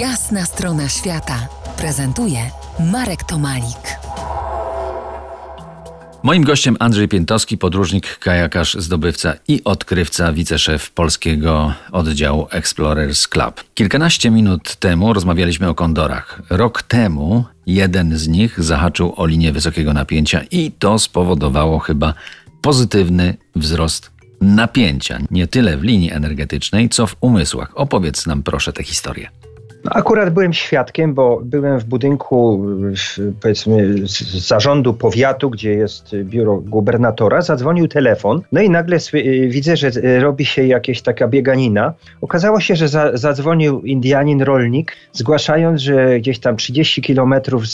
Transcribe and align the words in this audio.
Jasna 0.00 0.44
strona 0.44 0.88
świata 0.88 1.48
prezentuje 1.76 2.38
Marek 2.92 3.24
Tomalik. 3.24 3.98
Moim 6.22 6.44
gościem 6.44 6.76
Andrzej 6.78 7.08
Piętowski, 7.08 7.58
podróżnik, 7.58 8.18
kajakarz, 8.18 8.74
zdobywca 8.74 9.34
i 9.48 9.64
odkrywca, 9.64 10.32
wiceszef 10.32 10.90
polskiego 10.90 11.72
oddziału 11.92 12.46
Explorers 12.50 13.28
Club. 13.28 13.64
Kilkanaście 13.74 14.30
minut 14.30 14.76
temu 14.76 15.12
rozmawialiśmy 15.12 15.68
o 15.68 15.74
kondorach. 15.74 16.42
Rok 16.50 16.82
temu 16.82 17.44
jeden 17.66 18.18
z 18.18 18.28
nich 18.28 18.62
zahaczył 18.62 19.12
o 19.16 19.26
linię 19.26 19.52
wysokiego 19.52 19.92
napięcia 19.92 20.40
i 20.50 20.72
to 20.78 20.98
spowodowało 20.98 21.78
chyba 21.78 22.14
pozytywny 22.62 23.36
wzrost 23.56 24.16
napięcia, 24.40 25.18
nie 25.30 25.46
tyle 25.46 25.76
w 25.76 25.82
linii 25.82 26.12
energetycznej, 26.12 26.88
co 26.88 27.06
w 27.06 27.16
umysłach. 27.20 27.72
Opowiedz 27.74 28.26
nam 28.26 28.42
proszę 28.42 28.72
tę 28.72 28.82
historię. 28.82 29.30
No, 29.86 29.92
akurat 29.94 30.30
byłem 30.30 30.52
świadkiem, 30.52 31.14
bo 31.14 31.40
byłem 31.44 31.78
w 31.80 31.84
budynku 31.84 32.66
powiedzmy 33.40 33.94
zarządu 34.38 34.94
powiatu, 34.94 35.50
gdzie 35.50 35.74
jest 35.74 36.16
biuro 36.16 36.56
gubernatora. 36.56 37.42
Zadzwonił 37.42 37.88
telefon, 37.88 38.42
no 38.52 38.60
i 38.60 38.70
nagle 38.70 38.96
y, 39.14 39.48
widzę, 39.48 39.76
że 39.76 39.88
y, 39.88 40.20
robi 40.20 40.44
się 40.44 40.66
jakaś 40.66 41.02
taka 41.02 41.28
bieganina. 41.28 41.92
Okazało 42.20 42.60
się, 42.60 42.76
że 42.76 42.88
za, 42.88 43.16
zadzwonił 43.16 43.80
Indianin 43.80 44.42
rolnik, 44.42 44.92
zgłaszając, 45.12 45.80
że 45.80 46.20
gdzieś 46.20 46.38
tam 46.38 46.56
30 46.56 47.02
kilometrów 47.02 47.64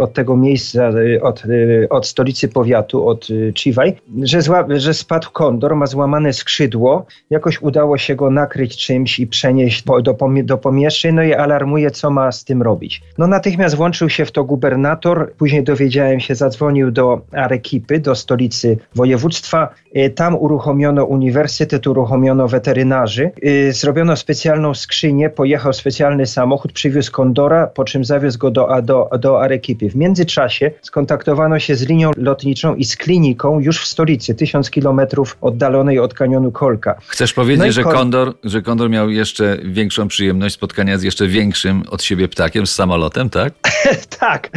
od 0.00 0.12
tego 0.12 0.36
miejsca, 0.36 0.90
y, 0.90 1.22
od, 1.22 1.42
od 1.90 2.06
stolicy 2.06 2.48
powiatu, 2.48 3.08
od 3.08 3.28
Chivaj, 3.54 3.96
że, 4.22 4.38
że 4.68 4.94
spadł 4.94 5.30
kondor, 5.30 5.76
ma 5.76 5.86
złamane 5.86 6.32
skrzydło. 6.32 7.06
Jakoś 7.30 7.62
udało 7.62 7.98
się 7.98 8.14
go 8.14 8.30
nakryć 8.30 8.76
czymś 8.76 9.18
i 9.18 9.26
przenieść 9.26 9.84
do, 9.84 10.02
do, 10.02 10.16
do 10.44 10.58
pomieszczeń, 10.58 11.14
no 11.14 11.22
i 11.22 11.34
alarm 11.34 11.59
alarmuje, 11.60 11.90
co 11.90 12.10
ma 12.10 12.32
z 12.32 12.44
tym 12.44 12.62
robić. 12.62 13.02
No 13.18 13.26
natychmiast 13.26 13.76
włączył 13.76 14.10
się 14.10 14.24
w 14.24 14.32
to 14.32 14.44
gubernator, 14.44 15.32
później 15.38 15.64
dowiedziałem 15.64 16.20
się, 16.20 16.34
zadzwonił 16.34 16.90
do 16.90 17.20
Arekipy, 17.32 17.98
do 17.98 18.14
stolicy 18.14 18.78
województwa. 18.94 19.68
E, 19.94 20.10
tam 20.10 20.34
uruchomiono 20.34 21.04
uniwersytet, 21.04 21.86
uruchomiono 21.86 22.48
weterynarzy, 22.48 23.30
e, 23.42 23.72
zrobiono 23.72 24.16
specjalną 24.16 24.74
skrzynię, 24.74 25.30
pojechał 25.30 25.72
specjalny 25.72 26.26
samochód, 26.26 26.72
przywiózł 26.72 27.12
kondora, 27.12 27.66
po 27.66 27.84
czym 27.84 28.04
zawiózł 28.04 28.38
go 28.38 28.50
do, 28.50 28.68
do, 28.82 29.10
do 29.18 29.42
Arekipy. 29.42 29.90
W 29.90 29.96
międzyczasie 29.96 30.70
skontaktowano 30.82 31.58
się 31.58 31.74
z 31.76 31.82
linią 31.88 32.10
lotniczą 32.16 32.74
i 32.74 32.84
z 32.84 32.96
kliniką 32.96 33.60
już 33.60 33.82
w 33.82 33.86
stolicy, 33.86 34.34
tysiąc 34.34 34.70
kilometrów 34.70 35.36
oddalonej 35.40 35.98
od 35.98 36.14
kanionu 36.14 36.52
Kolka. 36.52 36.94
Chcesz 37.08 37.32
powiedzieć, 37.32 37.66
no 37.66 37.72
że, 37.72 37.82
Kondor, 37.82 38.34
że 38.44 38.62
Kondor 38.62 38.90
miał 38.90 39.10
jeszcze 39.10 39.58
większą 39.64 40.08
przyjemność 40.08 40.54
spotkania 40.54 40.98
z 40.98 41.02
jeszcze 41.02 41.26
większym 41.26 41.49
od 41.90 42.02
siebie 42.02 42.28
ptakiem 42.28 42.66
z 42.66 42.74
samolotem, 42.74 43.30
tak? 43.30 43.54
tak, 44.20 44.50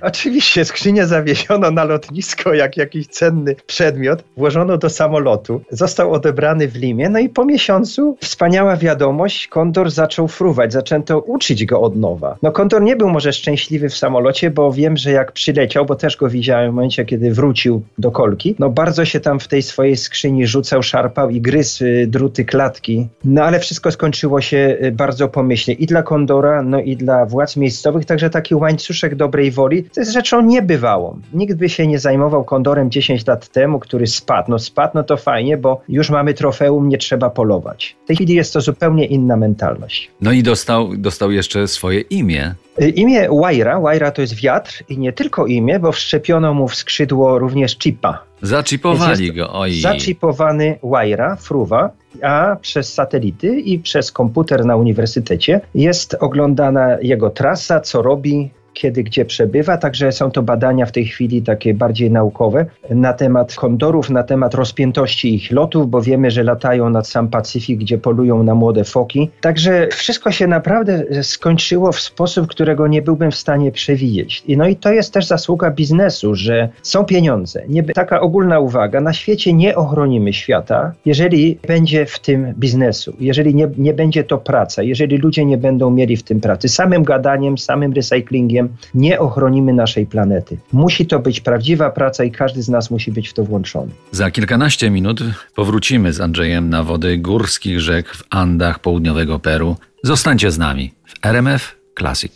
oczywiście 0.00 0.64
skrzynię 0.64 1.06
zawieziono 1.06 1.70
na 1.70 1.84
lotnisko 1.84 2.54
jak 2.54 2.76
jakiś 2.76 3.06
cenny 3.06 3.56
przedmiot, 3.66 4.24
włożono 4.36 4.78
do 4.78 4.90
samolotu, 4.90 5.60
został 5.70 6.12
odebrany 6.12 6.68
w 6.68 6.76
Limie, 6.76 7.08
no 7.08 7.18
i 7.18 7.28
po 7.28 7.44
miesiącu 7.44 8.16
wspaniała 8.20 8.76
wiadomość, 8.76 9.48
Kondor 9.48 9.90
zaczął 9.90 10.28
fruwać, 10.28 10.72
zaczęto 10.72 11.20
uczyć 11.20 11.64
go 11.64 11.80
od 11.80 11.96
nowa. 11.96 12.36
No 12.42 12.52
Kondor 12.52 12.82
nie 12.82 12.96
był 12.96 13.08
może 13.08 13.32
szczęśliwy 13.32 13.88
w 13.88 13.96
samolocie, 13.96 14.50
bo 14.50 14.72
wiem, 14.72 14.96
że 14.96 15.12
jak 15.12 15.32
przyleciał, 15.32 15.86
bo 15.86 15.94
też 15.94 16.16
go 16.16 16.28
widziałem 16.28 16.72
w 16.72 16.74
momencie, 16.74 17.04
kiedy 17.04 17.34
wrócił 17.34 17.82
do 17.98 18.10
kolki, 18.10 18.54
no 18.58 18.70
bardzo 18.70 19.04
się 19.04 19.20
tam 19.20 19.40
w 19.40 19.48
tej 19.48 19.62
swojej 19.62 19.96
skrzyni 19.96 20.46
rzucał, 20.46 20.82
szarpał 20.82 21.30
i 21.30 21.40
gryzł 21.40 21.84
y, 21.84 22.06
druty 22.06 22.44
klatki, 22.44 23.08
no 23.24 23.42
ale 23.44 23.60
wszystko 23.60 23.90
skończyło 23.90 24.40
się 24.40 24.76
y, 24.82 24.92
bardzo 24.92 25.28
pomyślnie 25.28 25.74
i 25.74 25.86
dla 25.86 26.02
Kondora 26.02 26.27
no 26.64 26.80
i 26.80 26.96
dla 26.96 27.26
władz 27.26 27.56
miejscowych, 27.56 28.04
także 28.04 28.30
taki 28.30 28.54
łańcuszek 28.54 29.14
dobrej 29.14 29.50
woli, 29.50 29.84
to 29.84 30.00
jest 30.00 30.12
rzeczą 30.12 30.42
niebywałą. 30.42 31.20
Nikt 31.32 31.54
by 31.54 31.68
się 31.68 31.86
nie 31.86 31.98
zajmował 31.98 32.44
kondorem 32.44 32.90
10 32.90 33.26
lat 33.26 33.48
temu, 33.48 33.78
który 33.78 34.06
spadł. 34.06 34.50
No 34.50 34.58
spadł, 34.58 34.92
no 34.94 35.02
to 35.02 35.16
fajnie, 35.16 35.56
bo 35.56 35.80
już 35.88 36.10
mamy 36.10 36.34
trofeum, 36.34 36.88
nie 36.88 36.98
trzeba 36.98 37.30
polować. 37.30 37.96
W 38.04 38.06
tej 38.06 38.16
chwili 38.16 38.34
jest 38.34 38.52
to 38.52 38.60
zupełnie 38.60 39.06
inna 39.06 39.36
mentalność. 39.36 40.10
No 40.20 40.32
i 40.32 40.42
dostał, 40.42 40.96
dostał 40.96 41.30
jeszcze 41.30 41.68
swoje 41.68 42.00
imię. 42.00 42.54
Y, 42.82 42.88
imię 42.88 43.28
Waira, 43.40 43.80
Waira 43.80 44.10
to 44.10 44.20
jest 44.20 44.34
wiatr 44.34 44.82
i 44.88 44.98
nie 44.98 45.12
tylko 45.12 45.46
imię, 45.46 45.78
bo 45.78 45.92
wszczepiono 45.92 46.54
mu 46.54 46.68
w 46.68 46.74
skrzydło 46.74 47.38
również 47.38 47.78
chipa. 47.78 48.22
Zaczipowali 48.42 49.32
go, 49.32 49.52
oj. 49.52 49.80
Zaczipowany 49.80 50.78
Waira, 50.82 51.36
fruwa, 51.36 51.90
a 52.22 52.56
przez 52.60 52.94
satelity 52.94 53.60
i 53.60 53.78
przez 53.78 54.12
komputer 54.12 54.64
na 54.64 54.76
uniwersytecie 54.76 55.60
jest 55.74 56.16
oglądana 56.20 57.00
jego 57.00 57.30
trasa, 57.30 57.80
co 57.80 58.02
robi, 58.02 58.50
kiedy 58.78 59.02
gdzie 59.02 59.24
przebywa, 59.24 59.76
także 59.76 60.12
są 60.12 60.30
to 60.30 60.42
badania 60.42 60.86
w 60.86 60.92
tej 60.92 61.04
chwili 61.04 61.42
takie 61.42 61.74
bardziej 61.74 62.10
naukowe 62.10 62.66
na 62.90 63.12
temat 63.12 63.54
kondorów, 63.54 64.10
na 64.10 64.22
temat 64.22 64.54
rozpiętości 64.54 65.34
ich 65.34 65.52
lotów, 65.52 65.90
bo 65.90 66.02
wiemy, 66.02 66.30
że 66.30 66.42
latają 66.42 66.90
nad 66.90 67.08
sam 67.08 67.28
Pacyfik, 67.28 67.80
gdzie 67.80 67.98
polują 67.98 68.42
na 68.42 68.54
młode 68.54 68.84
foki. 68.84 69.30
Także 69.40 69.88
wszystko 69.92 70.32
się 70.32 70.46
naprawdę 70.46 71.04
skończyło 71.22 71.92
w 71.92 72.00
sposób, 72.00 72.46
którego 72.46 72.86
nie 72.86 73.02
byłbym 73.02 73.30
w 73.30 73.36
stanie 73.36 73.72
przewidzieć. 73.72 74.44
No 74.48 74.68
i 74.68 74.76
to 74.76 74.92
jest 74.92 75.12
też 75.12 75.26
zasługa 75.26 75.70
biznesu, 75.70 76.34
że 76.34 76.68
są 76.82 77.04
pieniądze. 77.04 77.62
Nie, 77.68 77.82
taka 77.82 78.20
ogólna 78.20 78.60
uwaga, 78.60 79.00
na 79.00 79.12
świecie 79.12 79.52
nie 79.52 79.76
ochronimy 79.76 80.32
świata, 80.32 80.92
jeżeli 81.06 81.58
będzie 81.68 82.06
w 82.06 82.18
tym 82.18 82.54
biznesu, 82.58 83.16
jeżeli 83.20 83.54
nie, 83.54 83.68
nie 83.78 83.94
będzie 83.94 84.24
to 84.24 84.38
praca, 84.38 84.82
jeżeli 84.82 85.16
ludzie 85.16 85.44
nie 85.44 85.58
będą 85.58 85.90
mieli 85.90 86.16
w 86.16 86.22
tym 86.22 86.40
pracy. 86.40 86.68
Samym 86.68 87.02
gadaniem, 87.02 87.58
samym 87.58 87.92
recyklingiem, 87.92 88.67
nie 88.94 89.20
ochronimy 89.20 89.72
naszej 89.72 90.06
planety. 90.06 90.58
Musi 90.72 91.06
to 91.06 91.18
być 91.18 91.40
prawdziwa 91.40 91.90
praca 91.90 92.24
i 92.24 92.30
każdy 92.30 92.62
z 92.62 92.68
nas 92.68 92.90
musi 92.90 93.12
być 93.12 93.28
w 93.28 93.32
to 93.32 93.44
włączony. 93.44 93.90
Za 94.12 94.30
kilkanaście 94.30 94.90
minut 94.90 95.20
powrócimy 95.54 96.12
z 96.12 96.20
Andrzejem 96.20 96.70
na 96.70 96.82
wody 96.82 97.18
górskich 97.18 97.80
rzek 97.80 98.14
w 98.14 98.22
Andach 98.30 98.78
południowego 98.78 99.38
Peru. 99.38 99.76
Zostańcie 100.02 100.50
z 100.50 100.58
nami 100.58 100.94
w 101.06 101.26
RMF 101.26 101.76
Classic. 101.98 102.32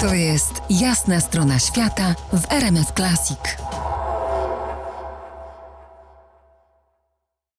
To 0.00 0.14
jest 0.14 0.62
jasna 0.70 1.20
strona 1.20 1.58
świata 1.58 2.14
w 2.32 2.52
RMF 2.52 2.92
Classic. 2.92 3.69